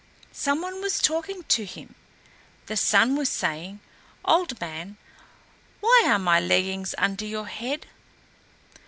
Some 0.33 0.63
one 0.63 0.81
was 0.81 0.99
talking 0.99 1.43
to 1.43 1.63
him. 1.63 1.93
The 2.65 2.75
Sun 2.75 3.15
was 3.15 3.29
saying, 3.29 3.81
"Old 4.25 4.59
Man, 4.59 4.97
why 5.79 6.05
are 6.07 6.17
my 6.17 6.39
leggings 6.39 6.95
under 6.97 7.23
your 7.23 7.45
head?" 7.45 7.85